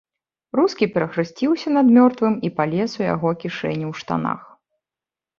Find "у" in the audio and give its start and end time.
3.01-3.03